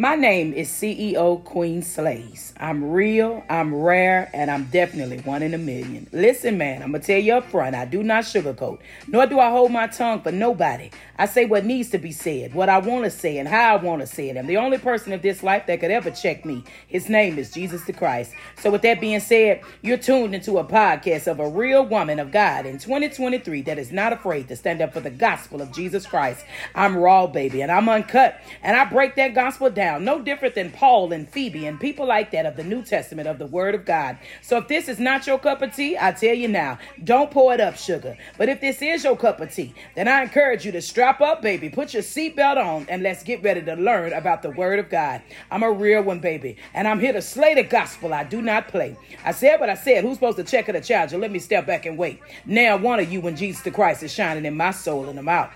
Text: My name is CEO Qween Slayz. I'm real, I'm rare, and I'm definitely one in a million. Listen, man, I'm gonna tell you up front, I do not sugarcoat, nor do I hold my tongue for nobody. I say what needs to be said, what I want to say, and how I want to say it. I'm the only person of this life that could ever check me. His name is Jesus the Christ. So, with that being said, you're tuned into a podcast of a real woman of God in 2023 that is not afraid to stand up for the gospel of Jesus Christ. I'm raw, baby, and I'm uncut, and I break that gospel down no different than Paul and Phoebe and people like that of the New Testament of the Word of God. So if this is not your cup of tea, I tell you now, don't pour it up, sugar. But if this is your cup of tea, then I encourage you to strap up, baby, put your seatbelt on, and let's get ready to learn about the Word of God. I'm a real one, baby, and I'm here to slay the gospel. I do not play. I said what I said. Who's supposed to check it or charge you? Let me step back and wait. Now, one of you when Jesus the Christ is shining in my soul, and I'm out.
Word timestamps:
My 0.00 0.14
name 0.14 0.54
is 0.54 0.70
CEO 0.70 1.42
Qween 1.42 1.80
Slayz. 1.80 2.54
I'm 2.56 2.90
real, 2.90 3.44
I'm 3.50 3.74
rare, 3.74 4.30
and 4.32 4.50
I'm 4.50 4.64
definitely 4.64 5.18
one 5.18 5.42
in 5.42 5.52
a 5.52 5.58
million. 5.58 6.08
Listen, 6.10 6.56
man, 6.56 6.82
I'm 6.82 6.92
gonna 6.92 7.04
tell 7.04 7.18
you 7.18 7.34
up 7.34 7.50
front, 7.50 7.76
I 7.76 7.84
do 7.84 8.02
not 8.02 8.24
sugarcoat, 8.24 8.78
nor 9.08 9.26
do 9.26 9.38
I 9.38 9.50
hold 9.50 9.72
my 9.72 9.88
tongue 9.88 10.22
for 10.22 10.32
nobody. 10.32 10.88
I 11.20 11.26
say 11.26 11.44
what 11.44 11.66
needs 11.66 11.90
to 11.90 11.98
be 11.98 12.12
said, 12.12 12.54
what 12.54 12.70
I 12.70 12.78
want 12.78 13.04
to 13.04 13.10
say, 13.10 13.36
and 13.36 13.46
how 13.46 13.76
I 13.76 13.76
want 13.76 14.00
to 14.00 14.06
say 14.06 14.30
it. 14.30 14.38
I'm 14.38 14.46
the 14.46 14.56
only 14.56 14.78
person 14.78 15.12
of 15.12 15.20
this 15.20 15.42
life 15.42 15.66
that 15.66 15.78
could 15.78 15.90
ever 15.90 16.10
check 16.10 16.46
me. 16.46 16.64
His 16.88 17.10
name 17.10 17.38
is 17.38 17.50
Jesus 17.50 17.84
the 17.84 17.92
Christ. 17.92 18.32
So, 18.58 18.70
with 18.70 18.80
that 18.80 19.02
being 19.02 19.20
said, 19.20 19.60
you're 19.82 19.98
tuned 19.98 20.34
into 20.34 20.56
a 20.56 20.64
podcast 20.64 21.26
of 21.26 21.38
a 21.38 21.46
real 21.46 21.84
woman 21.84 22.20
of 22.20 22.32
God 22.32 22.64
in 22.64 22.78
2023 22.78 23.60
that 23.60 23.78
is 23.78 23.92
not 23.92 24.14
afraid 24.14 24.48
to 24.48 24.56
stand 24.56 24.80
up 24.80 24.94
for 24.94 25.00
the 25.00 25.10
gospel 25.10 25.60
of 25.60 25.72
Jesus 25.72 26.06
Christ. 26.06 26.42
I'm 26.74 26.96
raw, 26.96 27.26
baby, 27.26 27.60
and 27.60 27.70
I'm 27.70 27.90
uncut, 27.90 28.40
and 28.62 28.74
I 28.74 28.86
break 28.86 29.16
that 29.16 29.34
gospel 29.34 29.68
down 29.68 30.06
no 30.06 30.22
different 30.22 30.54
than 30.54 30.70
Paul 30.70 31.12
and 31.12 31.28
Phoebe 31.28 31.66
and 31.66 31.78
people 31.78 32.06
like 32.06 32.30
that 32.30 32.46
of 32.46 32.56
the 32.56 32.64
New 32.64 32.82
Testament 32.82 33.28
of 33.28 33.38
the 33.38 33.44
Word 33.44 33.74
of 33.74 33.84
God. 33.84 34.16
So 34.40 34.56
if 34.56 34.68
this 34.68 34.88
is 34.88 34.98
not 34.98 35.26
your 35.26 35.38
cup 35.38 35.60
of 35.60 35.76
tea, 35.76 35.98
I 36.00 36.12
tell 36.12 36.34
you 36.34 36.48
now, 36.48 36.78
don't 37.04 37.30
pour 37.30 37.52
it 37.52 37.60
up, 37.60 37.76
sugar. 37.76 38.16
But 38.38 38.48
if 38.48 38.62
this 38.62 38.80
is 38.80 39.04
your 39.04 39.18
cup 39.18 39.38
of 39.42 39.52
tea, 39.52 39.74
then 39.94 40.08
I 40.08 40.22
encourage 40.22 40.64
you 40.64 40.72
to 40.72 40.80
strap 41.10 41.28
up, 41.28 41.42
baby, 41.42 41.68
put 41.68 41.92
your 41.92 42.04
seatbelt 42.04 42.56
on, 42.56 42.86
and 42.88 43.02
let's 43.02 43.24
get 43.24 43.42
ready 43.42 43.60
to 43.60 43.74
learn 43.74 44.12
about 44.12 44.42
the 44.42 44.50
Word 44.50 44.78
of 44.78 44.88
God. 44.88 45.20
I'm 45.50 45.64
a 45.64 45.72
real 45.72 46.02
one, 46.02 46.20
baby, 46.20 46.56
and 46.72 46.86
I'm 46.86 47.00
here 47.00 47.12
to 47.12 47.20
slay 47.20 47.52
the 47.54 47.64
gospel. 47.64 48.14
I 48.14 48.22
do 48.22 48.40
not 48.40 48.68
play. 48.68 48.96
I 49.24 49.32
said 49.32 49.58
what 49.58 49.68
I 49.68 49.74
said. 49.74 50.04
Who's 50.04 50.14
supposed 50.14 50.36
to 50.36 50.44
check 50.44 50.68
it 50.68 50.76
or 50.76 50.80
charge 50.80 51.12
you? 51.12 51.18
Let 51.18 51.32
me 51.32 51.40
step 51.40 51.66
back 51.66 51.84
and 51.84 51.98
wait. 51.98 52.20
Now, 52.46 52.76
one 52.76 53.00
of 53.00 53.10
you 53.10 53.20
when 53.20 53.34
Jesus 53.34 53.62
the 53.62 53.72
Christ 53.72 54.04
is 54.04 54.12
shining 54.12 54.44
in 54.44 54.56
my 54.56 54.70
soul, 54.70 55.08
and 55.08 55.18
I'm 55.18 55.28
out. 55.28 55.50